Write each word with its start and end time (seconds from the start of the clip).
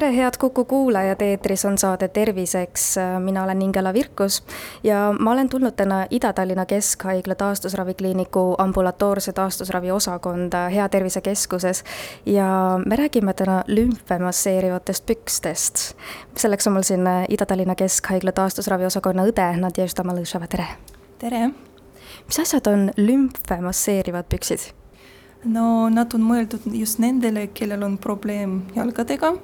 tere, 0.00 0.16
head 0.16 0.36
Kuku 0.38 0.64
kuulajad, 0.64 1.20
eetris 1.20 1.64
on 1.64 1.78
saade 1.78 2.08
Terviseks, 2.08 2.96
mina 3.18 3.42
olen 3.44 3.62
Ingela 3.62 3.92
Virkus 3.92 4.44
ja 4.84 5.14
ma 5.18 5.32
olen 5.32 5.48
tulnud 5.48 5.74
täna 5.74 6.06
Ida-Tallinna 6.10 6.66
Keskhaigla 6.66 7.34
taastusravikliiniku 7.34 8.54
ambulatoorse 8.58 9.32
taastusravi 9.32 9.90
osakonda 9.90 10.68
Hea 10.68 10.88
Tervise 10.88 11.20
Keskuses 11.20 11.84
ja 12.26 12.78
me 12.86 12.96
räägime 12.96 13.34
täna 13.34 13.64
lümfe 13.66 14.18
masseerivatest 14.18 15.06
pükstest. 15.06 15.96
selleks 16.36 16.66
on 16.66 16.72
mul 16.72 16.82
siin 16.82 17.06
Ida-Tallinna 17.28 17.74
Keskhaigla 17.74 18.32
taastusravi 18.32 18.86
osakonna 18.86 19.24
õde 19.26 19.48
Nadježda 19.60 20.04
Malõševa, 20.04 20.46
tere! 20.46 20.66
tere! 21.18 21.50
mis 22.26 22.38
asjad 22.38 22.66
on 22.66 22.90
lümfe 22.96 23.58
masseerivad 23.60 24.30
püksid? 24.30 24.70
no 25.44 25.88
nad 25.88 26.14
on 26.14 26.22
mõeldud 26.22 26.70
just 26.72 26.98
nendele, 27.02 27.48
kellel 27.54 27.82
on 27.82 27.98
probleem 27.98 28.62
jalgadega 28.76 29.34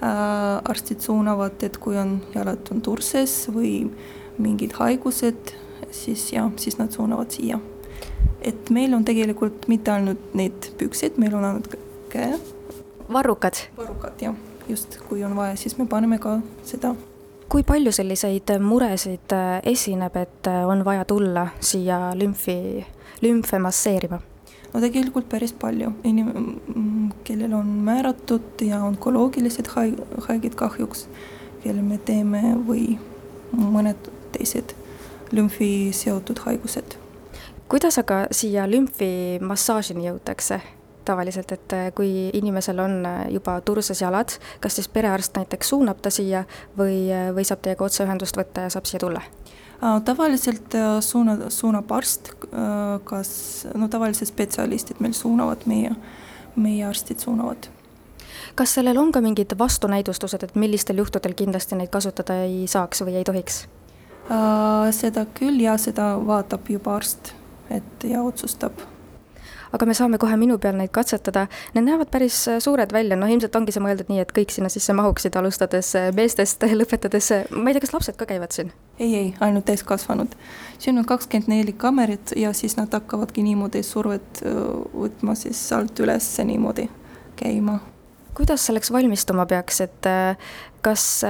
arstid 0.00 1.00
suunavad, 1.04 1.62
et 1.62 1.76
kui 1.76 1.98
on 2.00 2.18
jalad 2.34 2.70
on 2.72 2.80
turses 2.80 3.34
või 3.52 3.90
mingid 4.40 4.72
haigused, 4.78 5.52
siis 5.92 6.30
jah, 6.32 6.48
siis 6.56 6.78
nad 6.78 6.92
suunavad 6.94 7.30
siia. 7.30 7.60
et 8.40 8.70
meil 8.70 8.94
on 8.94 9.04
tegelikult 9.04 9.68
mitte 9.68 9.92
ainult 9.92 10.34
need 10.34 10.70
püksid, 10.80 11.18
meil 11.20 11.34
on 11.34 11.44
ainult 11.44 11.76
käe. 12.08 12.38
varrukad? 13.12 13.66
varrukad 13.76 14.22
jah, 14.22 14.34
just 14.68 14.98
kui 15.08 15.24
on 15.24 15.36
vaja, 15.36 15.56
siis 15.56 15.78
me 15.78 15.86
paneme 15.86 16.18
ka 16.18 16.40
seda 16.64 16.94
kui 17.50 17.64
palju 17.66 17.90
selliseid 17.92 18.52
muresid 18.62 19.32
äh, 19.34 19.58
esineb, 19.66 20.16
et 20.16 20.46
äh, 20.46 20.62
on 20.68 20.84
vaja 20.86 21.04
tulla 21.04 21.48
siia 21.60 22.12
lümfi, 22.14 22.86
lümfe 23.22 23.58
masseerima? 23.58 24.20
No 24.72 24.80
tegelikult 24.80 25.28
päris 25.28 25.52
palju 25.52 25.92
inim-, 26.04 27.10
kellel 27.24 27.54
on 27.58 27.66
määratud 27.86 28.62
ja 28.64 28.82
onkoloogilised 28.86 29.70
haig-, 29.76 30.02
haiged 30.28 30.56
kahjuks, 30.58 31.06
kellel 31.62 31.84
me 31.84 31.98
teeme 31.98 32.56
või 32.66 32.98
mõned 33.52 34.10
teised 34.32 34.74
lümfi 35.32 35.90
seotud 35.94 36.42
haigused. 36.46 36.98
kuidas 37.68 37.98
aga 37.98 38.26
siia 38.34 38.66
lümfi 38.70 39.38
massaažini 39.40 40.08
jõutakse? 40.08 40.60
tavaliselt, 41.04 41.52
et 41.52 41.72
kui 41.96 42.28
inimesel 42.36 42.78
on 42.78 43.06
juba 43.32 43.56
turses 43.66 44.02
jalad, 44.02 44.34
kas 44.60 44.76
siis 44.78 44.88
perearst 44.88 45.34
näiteks 45.34 45.72
suunab 45.72 46.02
ta 46.02 46.10
siia 46.12 46.44
või, 46.78 47.08
või 47.34 47.44
saab 47.48 47.64
teiega 47.64 47.84
otseühendust 47.84 48.36
võtta 48.36 48.66
ja 48.66 48.70
saab 48.70 48.86
siia 48.86 49.00
tulla? 49.02 49.22
Äh, 49.82 50.00
tavaliselt 50.04 50.74
äh, 50.74 51.00
suuna, 51.00 51.36
suunab 51.48 51.92
arst, 51.92 52.28
äh, 52.28 53.00
kas, 53.04 53.66
no 53.74 53.88
tavaliselt 53.88 54.28
spetsialistid 54.28 55.00
meil 55.00 55.14
suunavad, 55.16 55.64
meie, 55.64 55.94
meie 56.56 56.84
arstid 56.84 57.18
suunavad. 57.18 57.70
kas 58.54 58.74
sellel 58.74 58.98
on 58.98 59.12
ka 59.12 59.20
mingid 59.24 59.54
vastunäidustused, 59.58 60.42
et 60.42 60.54
millistel 60.54 60.98
juhtudel 61.00 61.32
kindlasti 61.34 61.78
neid 61.78 61.88
kasutada 61.88 62.42
ei 62.44 62.66
saaks 62.68 63.00
või 63.06 63.16
ei 63.20 63.24
tohiks? 63.24 63.66
seda 64.94 65.24
küll 65.34 65.58
ja 65.64 65.72
seda 65.80 66.12
vaatab 66.26 66.68
juba 66.70 66.92
arst, 67.00 67.32
et 67.70 68.04
ja 68.04 68.20
otsustab 68.22 68.84
aga 69.72 69.86
me 69.86 69.94
saame 69.96 70.20
kohe 70.22 70.36
minu 70.36 70.58
peal 70.58 70.76
neid 70.76 70.92
katsetada. 70.94 71.46
Need 71.74 71.88
näevad 71.88 72.12
päris 72.12 72.36
suured 72.58 72.92
välja, 72.92 73.16
noh 73.16 73.30
ilmselt 73.32 73.56
ongi 73.56 73.72
see 73.74 73.82
mõeldud 73.82 74.12
nii, 74.12 74.20
et 74.22 74.36
kõik 74.36 74.52
sinna 74.54 74.68
sisse 74.68 74.94
mahuksid, 74.94 75.34
alustades 75.40 75.94
meestest, 76.14 76.68
lõpetades, 76.82 77.32
ma 77.50 77.70
ei 77.70 77.78
tea, 77.78 77.86
kas 77.86 77.96
lapsed 77.96 78.20
ka 78.20 78.28
käivad 78.28 78.54
siin? 78.54 78.74
Ei, 79.00 79.16
ei, 79.16 79.34
ainult 79.40 79.64
täiskasvanud. 79.64 80.28
siin 80.78 80.98
on 80.98 81.04
kakskümmend 81.04 81.48
neli 81.48 81.72
kamerit 81.72 82.32
ja 82.36 82.52
siis 82.52 82.76
nad 82.76 82.92
hakkavadki 82.92 83.42
niimoodi 83.42 83.82
survet 83.82 84.42
võtma 84.94 85.34
siis 85.34 85.60
sealt 85.68 86.00
üles 86.00 86.28
niimoodi 86.44 86.88
käima. 87.36 87.78
kuidas 88.34 88.66
selleks 88.66 88.92
valmistuma 88.92 89.46
peaks, 89.46 89.80
et 89.80 90.10
kas 90.82 91.24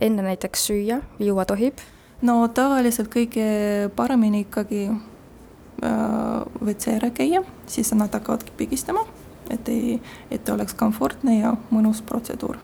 enne 0.00 0.22
näiteks 0.22 0.66
süüa 0.70 1.00
juua 1.18 1.44
tohib? 1.44 1.82
no 2.22 2.38
tavaliselt 2.48 3.10
kõige 3.12 3.90
paremini 3.96 4.46
ikkagi 4.46 4.88
WC 6.62 6.96
ära 6.96 7.10
käia, 7.10 7.42
siis 7.66 7.92
nad 7.94 8.14
hakkavadki 8.14 8.54
pigistama, 8.56 9.04
et 9.50 9.68
ei, 9.68 10.00
et 10.30 10.48
oleks 10.48 10.74
komfortne 10.74 11.40
ja 11.40 11.56
mõnus 11.70 12.00
protseduur 12.06 12.62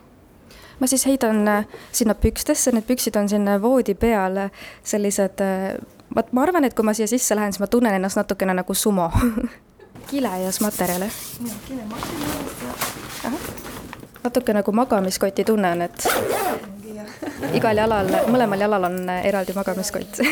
ma 0.83 0.89
siis 0.91 1.07
heidan 1.07 1.49
äh, 1.49 1.67
sinna 1.95 2.15
pükstesse, 2.19 2.73
need 2.75 2.87
püksid 2.89 3.17
on 3.21 3.29
siin 3.31 3.47
voodi 3.63 3.95
peal 3.95 4.49
sellised, 4.83 5.39
äh, 5.45 5.77
vot 6.17 6.33
ma 6.35 6.43
arvan, 6.43 6.67
et 6.67 6.75
kui 6.75 6.87
ma 6.87 6.95
siia 6.97 7.07
sisse 7.11 7.39
lähen, 7.39 7.55
siis 7.55 7.63
ma 7.63 7.71
tunnen 7.71 7.95
ennast 7.95 8.19
natukene 8.19 8.57
nagu 8.59 8.75
sumo 8.75 9.07
kilejas 10.11 10.59
materjal, 10.65 11.07
jah? 11.07 11.21
jah, 11.47 11.59
kilematerjal 11.69 12.31
ja 13.23 13.31
natuke 14.23 14.55
nagu 14.55 14.73
magamiskoti 14.75 15.45
tunne 15.47 15.71
on, 15.77 15.83
et 15.87 16.07
igal 17.59 17.79
jalal, 17.79 18.11
mõlemal 18.31 18.67
jalal 18.67 18.91
on 18.91 18.99
eraldi 19.23 19.55
magamiskott 19.55 20.19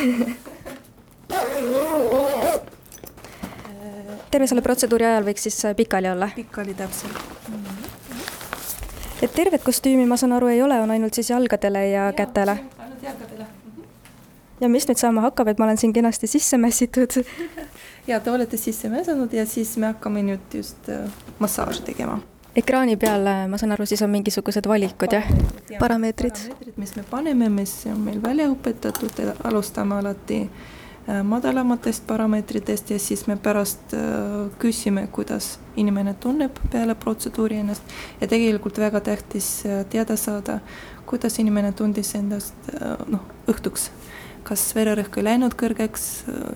terve 4.30 4.46
selle 4.46 4.62
protseduuri 4.66 5.06
ajal 5.06 5.30
võiks 5.30 5.46
siis 5.46 5.62
äh, 5.66 5.78
pikali 5.78 6.10
olla? 6.10 6.30
pikali, 6.34 6.74
täpselt 6.78 7.22
mm. 7.50 7.79
Et 9.22 9.32
tervet 9.34 9.62
kostüümi, 9.64 10.06
ma 10.06 10.16
saan 10.16 10.32
aru, 10.36 10.50
ei 10.52 10.62
ole, 10.62 10.80
on 10.80 10.90
ainult 10.90 11.14
siis 11.14 11.30
jalgadele 11.30 11.86
ja, 11.88 12.06
ja 12.08 12.12
kätele? 12.16 12.56
ainult 12.78 13.02
jalgadele 13.02 13.44
mm. 13.44 13.70
-hmm. 13.76 13.84
ja 14.60 14.68
mis 14.68 14.88
nüüd 14.88 14.98
saama 14.98 15.20
hakkab, 15.28 15.48
et 15.48 15.58
ma 15.58 15.64
olen 15.64 15.76
siin 15.76 15.92
kenasti 15.92 16.26
sisse 16.26 16.58
mässitud 16.58 17.22
ja 18.10 18.20
te 18.20 18.30
olete 18.30 18.56
sisse 18.56 18.88
mäsanud 18.88 19.32
ja 19.32 19.46
siis 19.46 19.76
me 19.76 19.86
hakkame 19.86 20.22
nüüd 20.22 20.54
just 20.54 20.88
äh, 20.88 21.10
massaaži 21.38 21.82
tegema 21.82 22.20
ekraani 22.56 22.96
peal, 22.96 23.26
äh, 23.26 23.46
ma 23.48 23.58
saan 23.58 23.72
aru, 23.72 23.86
siis 23.86 24.02
on 24.02 24.10
mingisugused 24.10 24.68
valikud 24.68 25.12
jah? 25.12 25.28
parameetrid? 25.78 26.32
parameetrid, 26.32 26.76
mis 26.76 26.96
me 26.96 27.04
paneme, 27.10 27.48
mis 27.48 27.86
on 27.86 28.00
meil 28.00 28.22
välja 28.22 28.48
õpetatud, 28.50 29.24
alustame 29.44 29.94
alati 29.94 30.42
Äh, 30.44 30.79
madalamatest 31.06 32.06
parameetritest 32.06 32.90
ja 32.90 32.98
siis 32.98 33.26
me 33.26 33.36
pärast 33.36 33.94
äh, 33.94 34.00
küsime, 34.58 35.06
kuidas 35.12 35.58
inimene 35.76 36.14
tunneb 36.14 36.58
peale 36.70 36.94
protseduuri 36.94 37.56
ennast 37.56 37.82
ja 38.20 38.28
tegelikult 38.28 38.78
väga 38.78 39.00
tähtis 39.00 39.48
äh, 39.66 39.84
teada 39.90 40.16
saada, 40.16 40.60
kuidas 41.06 41.38
inimene 41.38 41.72
tundis 41.72 42.14
endast 42.14 42.54
noh, 43.08 43.24
õhtuks. 43.48 43.90
kas 44.42 44.62
vererõhk 44.74 45.18
ei 45.20 45.24
läinud 45.24 45.54
kõrgeks 45.58 46.04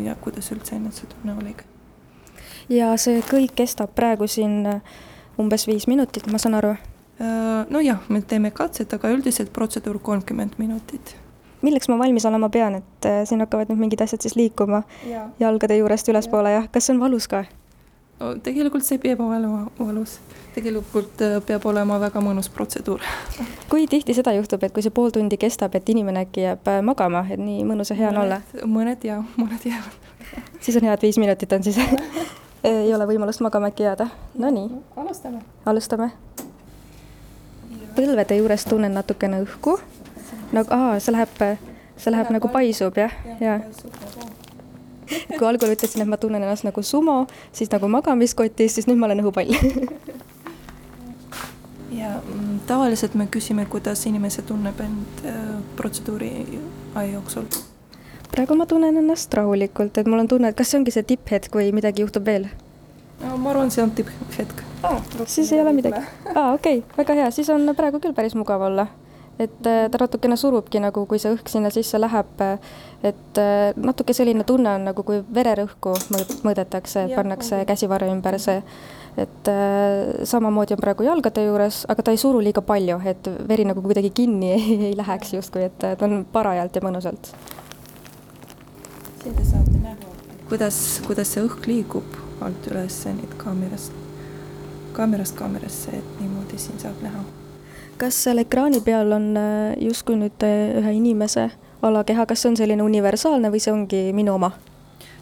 ja 0.00 0.14
kuidas 0.14 0.48
üldse 0.52 0.76
enesetunne 0.76 1.34
oli. 1.40 1.56
ja 2.68 2.94
see 2.96 3.20
kõik 3.20 3.56
kestab 3.56 3.94
praegu 3.94 4.26
siin 4.26 4.80
umbes 5.38 5.66
viis 5.66 5.86
minutit, 5.86 6.26
ma 6.30 6.38
saan 6.38 6.54
aru? 6.60 6.76
nojah, 7.70 8.08
me 8.08 8.22
teeme 8.22 8.50
katset, 8.50 8.92
aga 8.92 9.10
üldiselt 9.10 9.52
protseduur 9.52 9.98
kolmkümmend 9.98 10.58
minutit 10.58 11.16
milleks 11.64 11.88
ma 11.88 11.98
valmis 11.98 12.26
olema 12.28 12.48
pean, 12.52 12.78
et 12.80 13.08
äh, 13.08 13.22
siin 13.28 13.42
hakkavad 13.44 13.72
nüüd 13.72 13.80
mingid 13.86 14.04
asjad 14.04 14.24
siis 14.24 14.36
liikuma 14.38 14.82
ja. 15.08 15.28
jalgade 15.40 15.76
juurest 15.80 16.08
ülespoole 16.12 16.52
ja 16.52 16.64
kas 16.72 16.88
see 16.88 16.96
on 16.96 17.02
valus 17.02 17.28
ka? 17.30 17.44
no 18.20 18.34
tegelikult 18.44 18.86
see 18.86 19.00
peab 19.02 19.20
olema 19.24 19.64
valus, 19.78 20.18
tegelikult 20.54 21.24
äh, 21.24 21.38
peab 21.46 21.66
olema 21.70 21.98
väga 22.02 22.22
mõnus 22.24 22.50
protseduur 22.52 23.02
kui 23.72 23.88
tihti 23.90 24.16
seda 24.16 24.34
juhtub, 24.36 24.62
et 24.62 24.74
kui 24.74 24.84
see 24.84 24.94
pool 24.94 25.14
tundi 25.14 25.38
kestab, 25.40 25.74
et 25.78 25.88
inimene 25.94 26.26
äkki 26.28 26.46
jääb 26.46 26.70
äh, 26.70 26.80
magama, 26.86 27.24
et 27.30 27.42
nii 27.42 27.64
mõnus 27.68 27.92
ja 27.92 27.98
hea 27.98 28.12
on 28.12 28.22
olla? 28.26 28.40
mõned 28.64 29.08
ja, 29.08 29.20
mõned 29.40 29.68
jäävad 29.70 30.00
siis 30.64 30.78
on 30.80 30.88
hea, 30.88 30.94
et 30.94 31.08
viis 31.08 31.20
minutit 31.20 31.52
on 31.56 31.66
siis 31.66 31.80
ei 32.70 32.94
ole 32.94 33.08
võimalust 33.08 33.42
magama 33.44 33.72
äkki 33.72 33.88
jääda, 33.88 34.08
nonii. 34.38 34.70
alustame. 34.96 35.42
alustame. 35.66 36.12
põlvede 37.96 38.38
juures 38.40 38.64
tunnen 38.68 38.94
natukene 38.94 39.42
õhku 39.44 39.78
nagu 40.52 40.74
aa, 40.74 40.98
see 41.00 41.14
läheb, 41.14 41.42
see 41.96 42.12
läheb 42.12 42.32
nagu 42.34 42.50
paisub 42.52 42.98
jah, 42.98 43.12
ja, 43.40 43.58
ja.. 43.58 43.60
kui 45.38 45.48
algul 45.48 45.74
ütlesin, 45.74 46.04
et 46.04 46.10
ma 46.10 46.18
tunnen 46.20 46.42
ennast 46.42 46.66
nagu 46.66 46.82
sumo, 46.82 47.24
siis 47.52 47.72
nagu 47.72 47.88
magamiskotis, 47.92 48.78
siis 48.78 48.88
nüüd 48.90 49.00
ma 49.00 49.10
olen 49.10 49.24
õhupall 49.24 49.54
ja 52.00 52.10
mm, 52.20 52.58
tavaliselt 52.66 53.14
me 53.14 53.28
küsime, 53.30 53.66
kuidas 53.70 54.06
inimene 54.06 54.42
tunneb 54.46 54.80
end 54.80 55.24
äh, 55.28 55.38
protseduuri 55.76 56.32
aja 56.94 57.12
jooksul. 57.12 57.48
praegu 58.32 58.56
ma 58.58 58.66
tunnen 58.66 58.96
ennast 58.96 59.34
rahulikult, 59.34 59.98
et 59.98 60.06
mul 60.06 60.24
on 60.24 60.28
tunne, 60.28 60.50
et 60.50 60.58
kas 60.58 60.72
see 60.72 60.80
ongi 60.80 60.94
see 60.94 61.06
tipphetk 61.14 61.54
või 61.54 61.72
midagi 61.76 62.02
juhtub 62.02 62.26
veel? 62.26 62.48
no 63.22 63.36
ma 63.38 63.54
arvan, 63.54 63.70
see 63.70 63.84
on 63.84 63.94
tipphetk 63.94 64.64
ah,. 64.82 65.00
siis 65.26 65.52
ei 65.52 65.62
ole 65.62 65.72
midagi. 65.76 66.02
aa, 66.34 66.52
okei 66.52 66.82
okay,, 66.82 66.96
väga 66.98 67.20
hea, 67.22 67.30
siis 67.30 67.50
on 67.54 67.70
praegu 67.76 68.02
küll 68.02 68.16
päris 68.16 68.34
mugav 68.38 68.66
olla 68.70 68.88
et 69.38 69.66
äh, 69.66 69.86
ta 69.90 70.00
natukene 70.00 70.36
surubki 70.38 70.80
nagu, 70.82 71.06
kui 71.10 71.18
see 71.18 71.32
õhk 71.34 71.50
sinna 71.50 71.70
sisse 71.74 71.98
läheb, 71.98 72.42
et 73.02 73.40
äh, 73.40 73.72
natuke 73.76 74.14
selline 74.14 74.46
tunne 74.46 74.76
on 74.78 74.86
nagu, 74.90 75.06
kui 75.06 75.22
vererõhku 75.34 75.96
mõõdetakse, 76.46 77.08
pannakse 77.14 77.64
käsivarre 77.68 78.12
ümber, 78.12 78.38
see 78.42 78.60
et 79.16 79.48
äh, 79.48 80.24
samamoodi 80.26 80.74
on 80.74 80.80
praegu 80.82 81.06
jalgade 81.06 81.44
juures, 81.44 81.84
aga 81.88 82.02
ta 82.02 82.14
ei 82.14 82.18
suru 82.18 82.40
liiga 82.42 82.62
palju, 82.66 82.98
et 83.06 83.28
veri 83.48 83.66
nagu 83.68 83.82
kuidagi 83.82 84.10
kinni 84.14 84.52
ei, 84.56 84.78
ei 84.90 84.96
läheks 84.98 85.34
justkui, 85.36 85.68
et 85.68 85.78
ta 85.78 85.94
on 86.06 86.24
parajalt 86.32 86.74
ja 86.74 86.82
mõnusalt. 86.84 87.30
siia 89.22 89.34
te 89.34 89.46
saate 89.46 89.78
näha, 89.78 90.10
kuidas, 90.50 90.80
kuidas 91.06 91.30
see 91.34 91.46
õhk 91.46 91.70
liigub 91.70 92.18
alt 92.44 92.66
üles 92.72 92.98
nüüd 93.06 93.38
kaamerast, 93.40 93.94
kaamerast 94.96 95.38
kaamerasse, 95.38 95.96
et 96.02 96.20
niimoodi 96.20 96.58
siin 96.60 96.82
saab 96.82 97.00
näha. 97.04 97.22
Kas 97.98 98.22
seal 98.26 98.42
ekraani 98.42 98.80
peal 98.84 99.12
on 99.12 99.32
äh, 99.36 99.74
justkui 99.82 100.18
nüüd 100.20 100.46
äh, 100.46 100.76
ühe 100.80 100.94
inimese 100.98 101.50
alakeha, 101.82 102.26
kas 102.26 102.44
see 102.44 102.52
on 102.52 102.60
selline 102.60 102.82
universaalne 102.82 103.50
või 103.52 103.62
see 103.62 103.74
ongi 103.74 104.06
minu 104.16 104.36
oma? 104.38 104.52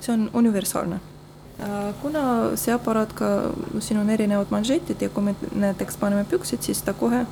see 0.01 0.13
on 0.15 0.29
universaalne 0.35 1.01
Äh, 1.63 1.95
kuna 2.03 2.57
see 2.57 2.73
aparaat 2.75 3.13
ka, 3.15 3.27
siin 3.79 4.01
on 4.01 4.11
erinevad 4.11 4.51
manžetid 4.51 5.03
ja 5.03 5.09
kui 5.13 5.23
me 5.23 5.35
näiteks 5.55 5.97
paneme 6.01 6.25
püksid, 6.27 6.65
siis 6.67 6.83
ta 6.83 6.95
kohe 6.97 7.23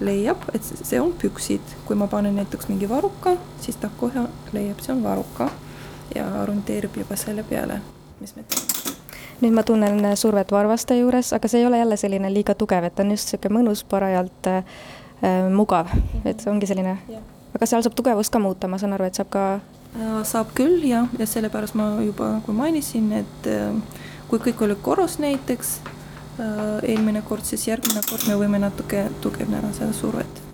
leiab, 0.00 0.44
et 0.54 0.62
see 0.62 1.00
on 1.00 1.12
püksid. 1.22 1.74
kui 1.88 1.96
ma 1.96 2.06
panen 2.06 2.36
näiteks 2.36 2.68
mingi 2.68 2.88
varruka, 2.88 3.36
siis 3.60 3.76
ta 3.76 3.90
kohe 3.98 4.28
leiab, 4.52 4.78
see 4.84 4.94
on 4.94 5.02
varruka 5.02 5.50
ja 6.14 6.28
orienteerib 6.42 7.02
juba 7.02 7.16
selle 7.16 7.42
peale, 7.42 7.80
mis 8.20 8.36
me 8.36 8.42
teeme. 8.42 8.59
Nüüd 9.40 9.56
ma 9.56 9.62
tunnen 9.66 10.16
survet 10.16 10.52
varvaste 10.52 10.98
juures, 10.98 11.32
aga 11.32 11.48
see 11.48 11.62
ei 11.62 11.66
ole 11.66 11.78
jälle 11.78 11.96
selline 11.96 12.32
liiga 12.32 12.54
tugev, 12.54 12.84
et 12.84 12.94
ta 12.94 13.02
on 13.02 13.10
just 13.14 13.32
niisugune 13.32 13.58
mõnus, 13.58 13.84
parajalt 13.88 14.50
äh, 14.52 14.64
mugav, 15.50 15.92
et 16.24 16.40
see 16.40 16.52
ongi 16.52 16.68
selline, 16.70 16.96
aga 17.54 17.66
seal 17.66 17.84
saab 17.84 17.96
tugevust 17.98 18.32
ka 18.32 18.42
muuta, 18.42 18.68
ma 18.68 18.78
saan 18.78 18.96
aru, 18.96 19.08
et 19.08 19.20
saab 19.20 19.30
ka 19.32 19.44
Äh, 19.98 20.20
saab 20.22 20.52
küll 20.54 20.84
jah, 20.86 21.08
ja 21.18 21.26
sellepärast 21.26 21.74
ma 21.74 21.96
juba 22.04 22.36
nagu 22.36 22.52
mainisin, 22.54 23.08
et 23.18 23.48
äh, 23.50 23.72
kui 24.30 24.38
kõik 24.38 24.62
oli 24.62 24.76
korras 24.78 25.16
näiteks 25.18 25.72
äh, 25.82 26.92
eelmine 26.92 27.24
kord, 27.26 27.42
siis 27.48 27.66
järgmine 27.66 28.04
kord 28.06 28.28
me 28.30 28.36
võime 28.38 28.60
natuke 28.62 29.08
tugevneda 29.24 29.72
seda 29.74 29.90
survet. 29.96 30.46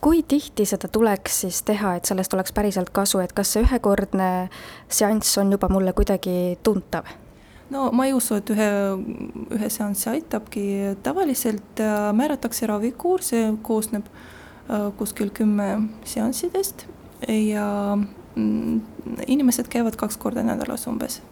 kui 0.00 0.24
tihti 0.26 0.64
seda 0.66 0.88
tuleks 0.88 1.42
siis 1.44 1.62
teha, 1.62 1.94
et 2.00 2.08
sellest 2.08 2.34
oleks 2.34 2.52
päriselt 2.56 2.90
kasu, 2.90 3.20
et 3.22 3.32
kas 3.36 3.52
see 3.54 3.62
ühekordne 3.62 4.48
seanss 4.88 5.38
on 5.38 5.52
juba 5.54 5.68
mulle 5.70 5.92
kuidagi 5.94 6.58
tuntav? 6.66 7.06
No 7.70 7.90
ma 7.92 8.06
ei 8.06 8.14
usu, 8.16 8.40
et 8.40 8.50
ühe, 8.50 8.70
ühe 9.56 9.70
seanssi 9.70 10.10
aitabki, 10.10 10.64
tavaliselt 11.02 11.82
määratakse 12.16 12.66
ravikuur, 12.66 13.22
see 13.22 13.52
koosneb 13.62 14.08
kuskil 14.98 15.30
kümme 15.34 15.68
seanssidest 16.06 16.86
ja 17.28 17.66
Mm, 18.34 18.80
inimesed 19.26 19.66
käivad 19.68 19.96
kaks 19.96 20.16
korda 20.16 20.42
nädalas 20.42 20.86
umbes. 20.86 21.22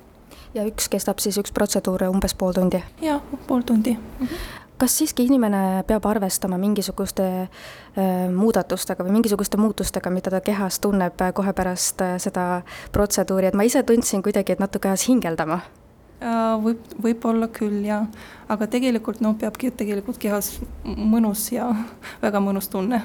ja 0.55 0.64
üks 0.67 0.88
kestab 0.90 1.20
siis, 1.23 1.37
üks 1.38 1.52
protseduur 1.55 2.02
umbes 2.08 2.35
pool 2.35 2.52
tundi? 2.52 2.81
jah, 3.02 3.20
pool 3.46 3.62
tundi 3.62 3.94
mm. 3.94 4.26
-hmm 4.26 4.64
kas 4.79 4.99
siiski 4.99 5.25
inimene 5.25 5.82
peab 5.87 6.06
arvestama 6.06 6.58
mingisuguste 6.58 7.23
äh, 7.43 8.31
muudatustega 8.34 9.05
või 9.05 9.11
mingisuguste 9.11 9.56
muutustega, 9.56 10.11
mida 10.11 10.31
ta 10.31 10.41
kehas 10.41 10.79
tunneb 10.79 11.20
äh, 11.20 11.32
kohe 11.34 11.52
pärast 11.52 12.00
äh, 12.00 12.14
seda 12.19 12.62
protseduuri, 12.93 13.46
et 13.46 13.55
ma 13.55 13.62
ise 13.62 13.82
tundsin 13.82 14.23
kuidagi, 14.23 14.52
et 14.52 14.58
natuke 14.58 14.88
ajas 14.88 15.08
hingeldama 15.08 15.55
äh,? 15.55 15.88
Võib, 16.20 16.81
võib-olla 17.03 17.49
küll 17.53 17.82
jah, 17.87 18.06
aga 18.50 18.67
tegelikult 18.70 19.23
noh, 19.25 19.37
peabki 19.38 19.70
tegelikult 19.70 20.19
kehas 20.23 20.56
mõnus 20.85 21.49
ja 21.55 21.70
väga 22.25 22.43
mõnus 22.43 22.70
tunne, 22.73 23.03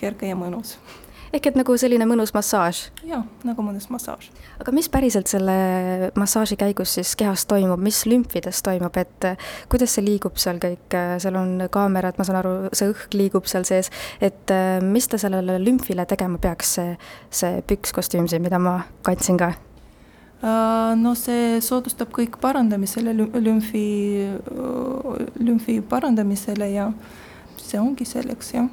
kerge 0.00 0.28
ja 0.28 0.38
mõnus. 0.38 0.76
Ehk 1.32 1.46
et 1.48 1.54
nagu 1.56 1.72
selline 1.80 2.04
mõnus 2.04 2.34
massaaž? 2.36 2.82
jaa, 3.08 3.22
nagu 3.48 3.64
mõnus 3.64 3.86
massaaž. 3.88 4.26
aga 4.60 4.74
mis 4.76 4.90
päriselt 4.92 5.32
selle 5.32 6.10
massaaži 6.20 6.58
käigus 6.60 6.92
siis 6.98 7.14
kehas 7.16 7.46
toimub, 7.48 7.80
mis 7.80 8.02
lümfides 8.04 8.60
toimub, 8.60 8.98
et 9.00 9.28
eh, 9.30 9.48
kuidas 9.72 9.96
see 9.96 10.04
liigub 10.04 10.36
seal 10.36 10.60
kõik, 10.60 10.92
eh, 10.92 11.16
seal 11.24 11.40
on 11.40 11.56
kaamerad, 11.72 12.20
ma 12.20 12.28
saan 12.28 12.42
aru, 12.42 12.54
see 12.76 12.92
õhk 12.92 13.16
liigub 13.16 13.48
seal 13.48 13.64
sees, 13.64 13.88
et 14.20 14.52
mis 14.84 15.08
ta 15.08 15.16
sellele 15.16 15.56
lümfile 15.64 16.04
tegema 16.04 16.36
peaks, 16.36 16.76
see, 16.76 16.96
see 17.32 17.64
pükskostüüm 17.64 18.28
siin, 18.28 18.44
mida 18.44 18.60
ma 18.60 18.82
kandsin 19.08 19.40
ka? 19.40 19.54
No 20.42 21.14
see 21.18 21.60
soodustab 21.62 22.10
kõik 22.14 22.38
parandamisele, 22.42 23.14
lümfi, 23.14 23.86
lümfi 25.38 25.80
parandamisele 25.88 26.70
ja 26.72 26.88
see 27.60 27.80
ongi 27.80 28.06
selleks, 28.08 28.54
jah. 28.56 28.70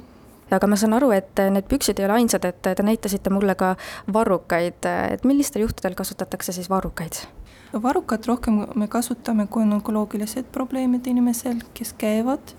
Aga 0.50 0.66
ma 0.66 0.74
saan 0.74 0.96
aru, 0.96 1.12
et 1.14 1.38
need 1.54 1.68
püksid 1.70 2.00
ei 2.00 2.08
ole 2.08 2.16
ainsad, 2.18 2.44
et 2.48 2.58
te 2.64 2.82
näitasite 2.82 3.30
mulle 3.30 3.54
ka 3.54 3.76
varrukaid, 4.10 4.82
et 5.14 5.22
millistel 5.24 5.62
juhtudel 5.62 5.94
kasutatakse 5.98 6.56
siis 6.56 6.70
varrukaid? 6.70 7.22
varrukat 7.70 8.26
rohkem 8.26 8.64
me 8.74 8.88
kasutame, 8.90 9.46
kui 9.46 9.62
on 9.62 9.76
onkoloogilised 9.76 10.48
probleemid 10.50 11.06
inimesel, 11.06 11.60
kes 11.74 11.94
käivad. 11.94 12.56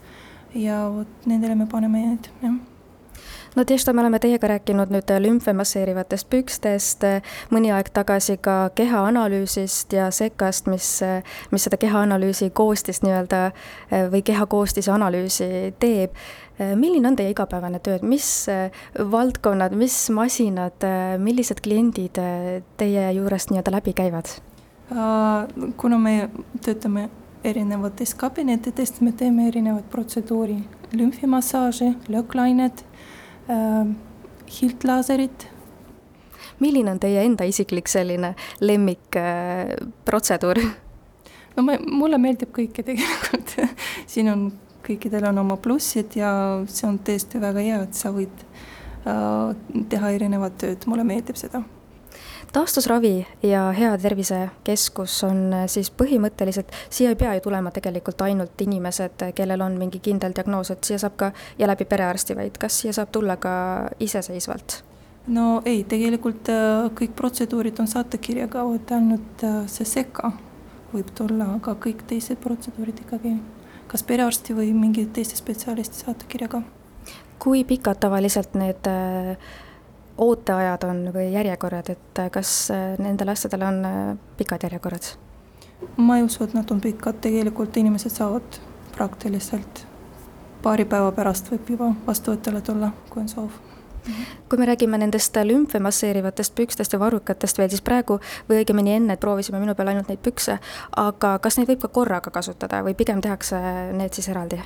Ja 0.55 0.85
vot 0.91 1.27
nendele 1.27 1.55
me 1.55 1.67
paneme 1.67 2.05
need, 2.05 2.29
jah 2.43 2.55
Nadežda, 3.55 3.91
me 3.93 3.99
oleme 3.99 4.19
teiega 4.23 4.47
rääkinud 4.47 4.93
nüüd 4.95 5.09
lümfe 5.19 5.51
masseerivatest 5.51 6.29
pükstest, 6.31 7.01
mõni 7.51 7.73
aeg 7.75 7.89
tagasi 7.91 8.37
ka 8.39 8.69
kehaanalüüsist 8.79 9.91
ja 9.91 10.05
sekast, 10.15 10.69
mis, 10.71 10.87
mis 11.51 11.65
seda 11.67 11.75
kehaanalüüsi 11.81 12.47
koostist 12.55 13.03
nii-öelda 13.03 13.41
või 14.13 14.21
keha 14.23 14.45
koostise 14.47 14.93
analüüsi 14.95 15.73
teeb. 15.83 16.15
milline 16.79 17.07
on 17.07 17.15
teie 17.19 17.33
igapäevane 17.33 17.79
töö, 17.83 17.97
et 17.99 18.05
mis 18.07 18.47
valdkonnad, 19.11 19.75
mis 19.75 19.97
masinad, 20.09 20.87
millised 21.19 21.59
kliendid 21.59 22.19
teie 22.77 23.11
juurest 23.17 23.51
nii-öelda 23.51 23.71
läbi 23.71 23.93
käivad? 23.93 24.31
kuna 25.77 25.97
me 25.97 26.29
töötame 26.61 27.09
erinevates 27.43 28.15
kabinettides, 28.15 29.01
me 29.01 29.11
teeme 29.11 29.47
erinevaid 29.47 29.91
protseduuri, 29.91 30.57
lümfimassaaži, 30.95 31.97
lööklained 32.07 32.85
äh, 33.49 33.87
hiltlaserit. 34.59 35.47
milline 36.59 36.91
on 36.91 36.99
teie 36.99 37.23
enda 37.25 37.43
isiklik 37.47 37.87
selline 37.89 38.35
lemmikprotseduur 38.61 40.59
äh,? 40.61 40.71
no 41.55 41.65
ma, 41.65 41.77
mulle 41.87 42.19
meeldib 42.21 42.53
kõike 42.55 42.85
tegelikult 42.85 43.55
siin 44.11 44.31
on, 44.31 44.47
kõikidel 44.85 45.29
on 45.31 45.43
oma 45.43 45.57
plussid 45.61 46.15
ja 46.19 46.31
see 46.67 46.87
on 46.89 46.99
tõesti 46.99 47.41
väga 47.41 47.65
hea, 47.65 47.83
et 47.85 47.97
sa 47.97 48.13
võid 48.15 48.45
äh, 49.05 49.53
teha 49.89 50.15
erinevat 50.17 50.57
tööd, 50.61 50.89
mulle 50.89 51.07
meeldib 51.07 51.39
seda 51.39 51.63
taastusravi 52.51 53.27
ja 53.43 53.71
Hea 53.71 53.97
Tervise 53.97 54.49
Keskus 54.63 55.23
on 55.23 55.53
äh, 55.53 55.65
siis 55.71 55.91
põhimõtteliselt, 55.91 56.71
siia 56.89 57.13
ei 57.13 57.19
pea 57.19 57.33
ju 57.37 57.45
tulema 57.47 57.71
tegelikult 57.71 58.21
ainult 58.21 58.61
inimesed, 58.61 59.27
kellel 59.35 59.61
on 59.61 59.77
mingi 59.79 59.99
kindel 60.03 60.35
diagnoos, 60.35 60.71
et 60.71 60.83
siia 60.83 60.99
saab 61.01 61.17
ka 61.17 61.31
ja 61.59 61.69
läbi 61.71 61.85
perearsti, 61.85 62.35
vaid 62.35 62.59
kas 62.61 62.81
siia 62.83 62.93
saab 62.93 63.11
tulla 63.11 63.37
ka 63.37 63.53
iseseisvalt? 63.99 64.81
no 65.27 65.61
ei, 65.65 65.83
tegelikult 65.83 66.49
äh, 66.51 66.91
kõik 66.97 67.15
protseduurid 67.15 67.79
on 67.79 67.87
saatekirjaga, 67.87 68.67
et 68.75 68.93
ainult 68.97 69.47
see 69.71 69.87
seka 69.87 70.33
võib 70.91 71.11
tulla, 71.15 71.53
aga 71.55 71.75
kõik 71.79 72.03
teised 72.09 72.39
protseduurid 72.43 73.05
ikkagi 73.05 73.35
kas 73.91 74.03
perearsti 74.07 74.55
või 74.55 74.71
mingi 74.75 75.05
teiste 75.13 75.35
spetsialisti 75.35 76.05
saatekirjaga. 76.05 76.61
kui 77.41 77.63
pikad 77.65 77.97
tavaliselt 77.99 78.53
need 78.53 78.87
äh, 78.87 79.37
ooteajad 80.21 80.83
on 80.83 81.01
või 81.13 81.31
järjekorrad, 81.33 81.89
et 81.89 82.19
äh, 82.19 82.29
kas 82.31 82.71
äh, 82.71 82.93
nendel 83.01 83.33
asjadel 83.33 83.65
on 83.67 83.85
äh, 83.85 84.17
pikad 84.37 84.63
järjekorrad? 84.63 85.13
ma 85.97 86.17
ei 86.17 86.23
usu, 86.23 86.43
et 86.43 86.53
nad 86.53 86.69
on 86.71 86.81
pikad, 86.81 87.17
tegelikult 87.21 87.77
inimesed 87.77 88.13
saavad 88.13 88.59
praktiliselt 88.93 89.85
paari 90.61 90.85
päeva 90.85 91.09
pärast 91.11 91.49
võib 91.49 91.71
juba 91.73 91.87
vastuvõtule 92.05 92.61
tulla, 92.61 92.91
kui 93.09 93.23
on 93.23 93.29
soov 93.29 93.57
kui 94.49 94.57
me 94.57 94.65
räägime 94.65 94.97
nendest 94.97 95.37
lümfe 95.45 95.79
masseerivatest 95.79 96.55
pükstest 96.57 96.93
ja 96.93 96.99
varrukatest 96.99 97.57
veel, 97.57 97.69
siis 97.69 97.85
praegu 97.85 98.17
või 98.49 98.61
õigemini 98.61 98.95
enne 98.97 99.17
proovisime 99.17 99.61
minu 99.61 99.75
peal 99.77 99.93
ainult 99.93 100.09
neid 100.09 100.21
pükse, 100.25 100.57
aga 100.97 101.35
kas 101.41 101.57
neid 101.57 101.69
võib 101.69 101.81
ka 101.85 101.93
korraga 101.93 102.33
kasutada 102.33 102.81
või 102.85 102.97
pigem 102.97 103.21
tehakse 103.21 103.61
need 103.97 104.17
siis 104.17 104.29
eraldi? 104.33 104.61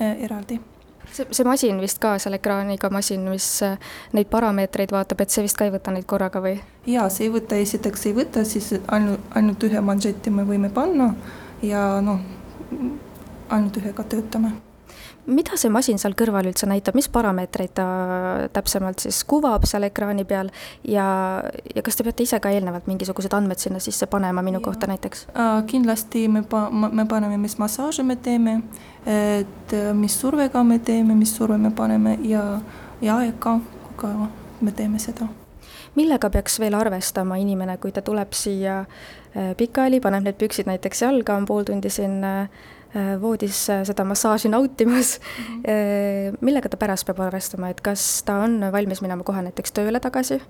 eraldi 0.00 0.60
see, 1.12 1.26
see 1.30 1.46
masin 1.46 1.80
vist 1.82 2.00
ka, 2.02 2.16
seal 2.18 2.36
ekraaniga 2.38 2.90
masin, 2.90 3.26
mis 3.30 3.48
äh, 3.66 3.78
neid 4.12 4.30
parameetreid 4.32 4.92
vaatab, 4.94 5.24
et 5.24 5.34
see 5.34 5.44
vist 5.46 5.58
ka 5.58 5.68
ei 5.68 5.74
võta 5.74 5.94
neid 5.94 6.06
korraga 6.10 6.42
või? 6.44 6.58
jaa, 6.90 7.08
see 7.12 7.28
ei 7.28 7.34
võta, 7.34 7.58
esiteks 7.60 8.06
ei 8.10 8.14
võta, 8.16 8.44
siis 8.48 8.74
ainult, 8.88 9.24
ainult 9.34 9.68
ühe 9.68 9.80
manžeti 9.80 10.32
me 10.34 10.46
võime 10.48 10.70
panna 10.74 11.12
ja 11.62 12.00
noh, 12.04 12.22
ainult 13.48 13.82
ühega 13.82 14.06
töötame 14.08 14.54
mida 15.26 15.56
see 15.60 15.70
masin 15.72 15.98
seal 16.00 16.14
kõrval 16.18 16.48
üldse 16.50 16.68
näitab, 16.68 16.96
mis 16.98 17.08
parameetreid 17.12 17.74
ta 17.76 17.86
täpsemalt 18.54 19.04
siis 19.04 19.22
kuvab 19.28 19.66
seal 19.68 19.86
ekraani 19.88 20.24
peal 20.28 20.50
ja, 20.88 21.06
ja 21.74 21.84
kas 21.84 21.96
te 21.96 22.06
peate 22.06 22.26
ise 22.26 22.40
ka 22.42 22.52
eelnevalt 22.54 22.88
mingisugused 22.90 23.34
andmed 23.36 23.62
sinna 23.62 23.80
sisse 23.82 24.08
panema 24.10 24.44
minu 24.44 24.60
ja. 24.60 24.64
kohta 24.68 24.90
näiteks 24.90 25.26
äh,? 25.32 25.62
kindlasti 25.70 26.26
me 26.28 26.42
pa-, 26.42 26.70
me 26.70 27.06
paneme, 27.08 27.38
mis 27.40 27.58
massaaže 27.58 28.02
me 28.02 28.16
teeme, 28.16 28.60
et 29.06 29.76
mis 29.94 30.18
survega 30.20 30.64
me 30.64 30.78
teeme, 30.78 31.14
mis 31.14 31.36
surve 31.36 31.58
me 31.58 31.70
paneme 31.70 32.18
ja, 32.22 32.44
ja 33.02 33.16
aega, 33.22 33.58
kui 33.86 33.96
kaua 34.06 34.28
me 34.60 34.72
teeme 34.72 34.98
seda 35.02 35.28
millega 35.94 36.30
peaks 36.30 36.58
veel 36.58 36.74
arvestama 36.74 37.36
inimene, 37.38 37.76
kui 37.78 37.92
ta 37.94 38.02
tuleb 38.02 38.32
siia 38.34 38.80
pikali, 39.58 40.00
paneb 40.02 40.26
need 40.26 40.38
püksid 40.38 40.66
näiteks 40.66 41.04
jalga, 41.06 41.36
on 41.38 41.46
pool 41.46 41.66
tundi 41.66 41.90
siin 41.90 42.18
voodis 43.20 43.58
seda 43.66 44.04
massaaži 44.06 44.48
nautimas 44.48 45.18
mm. 45.18 45.62
-hmm. 45.62 46.36
millega 46.40 46.68
ta 46.68 46.76
pärast 46.76 47.06
peab 47.06 47.20
arvestama, 47.20 47.68
et 47.70 47.80
kas 47.80 48.22
ta 48.22 48.36
on 48.44 48.60
valmis 48.72 49.02
minema 49.02 49.22
kohe 49.22 49.42
näiteks 49.42 49.72
tööle 49.72 50.00
tagasi, 50.00 50.40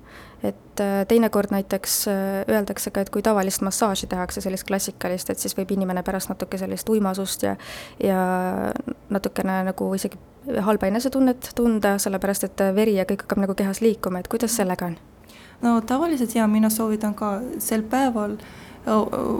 et 0.42 0.82
teinekord 1.08 1.50
näiteks 1.50 2.04
öeldakse 2.48 2.90
ka, 2.90 3.00
et 3.00 3.10
kui 3.10 3.22
tavalist 3.22 3.62
massaaži 3.62 4.06
tehakse, 4.06 4.40
sellist 4.40 4.66
klassikalist, 4.66 5.30
et 5.30 5.38
siis 5.38 5.56
võib 5.56 5.72
inimene 5.72 6.02
pärast 6.02 6.28
natuke 6.28 6.58
sellist 6.58 6.88
uimasust 6.88 7.42
ja 7.42 7.56
ja 8.02 8.20
natukene 9.10 9.62
nagu 9.64 9.94
isegi 9.94 10.18
halba 10.60 10.86
enesetunnet 10.86 11.50
tunda, 11.54 11.98
sellepärast 11.98 12.44
et 12.44 12.62
veri 12.74 12.98
ja 12.98 13.04
kõik 13.08 13.24
hakkab 13.24 13.40
nagu 13.44 13.54
kehas 13.54 13.80
liikuma, 13.80 14.20
et 14.20 14.28
kuidas 14.28 14.56
sellega 14.56 14.92
on? 14.92 14.96
no 15.62 15.80
tavaliselt 15.80 16.34
jaa, 16.34 16.46
mina 16.50 16.70
soovitan 16.70 17.14
ka 17.14 17.38
sel 17.58 17.82
päeval 17.82 18.36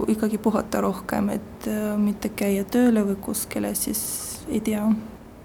ikkagi 0.09 0.39
puhata 0.39 0.81
rohkem, 0.81 1.29
et 1.29 1.67
mitte 2.01 2.31
käia 2.33 2.65
tööle 2.65 3.05
või 3.05 3.17
kuskile, 3.21 3.75
siis 3.77 4.01
ei 4.49 4.61
tea, 4.65 4.85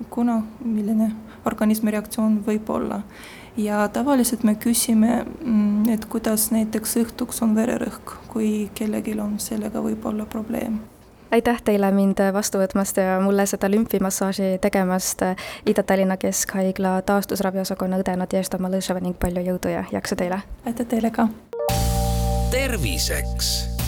kuna, 0.09 0.41
milline 0.63 1.11
organismi 1.45 1.91
reaktsioon 1.91 2.39
võib 2.47 2.69
olla. 2.69 3.01
ja 3.57 3.87
tavaliselt 3.87 4.43
me 4.43 4.55
küsime, 4.55 5.25
mm, 5.25 5.89
et 5.89 6.05
kuidas 6.05 6.51
näiteks 6.51 6.95
õhtuks 7.01 7.43
on 7.43 7.55
vererõhk, 7.55 8.15
kui 8.27 8.69
kellelgi 8.73 9.19
on 9.19 9.39
sellega 9.39 9.81
võib-olla 9.83 10.25
probleem 10.25 10.79
aitäh 11.31 11.61
teile 11.61 11.91
mind 11.91 12.21
vastu 12.33 12.57
võtmast 12.57 12.97
ja 12.97 13.19
mulle 13.21 13.45
seda 13.45 13.69
lümfimassaaži 13.71 14.57
tegemast 14.61 15.21
Ida-Tallinna 15.65 16.17
Keskhaigla 16.17 17.01
taastusraviosakonna 17.05 18.01
õde 18.01 18.15
Nadežda 18.17 18.61
Malõševa 18.61 19.03
ning 19.03 19.19
palju 19.19 19.45
jõudu 19.51 19.73
ja 19.75 19.83
jaksu 19.91 20.17
teile! 20.19 20.41
aitäh 20.65 20.87
teile 20.89 21.11
ka! 21.11 21.29
terviseks! 22.51 23.78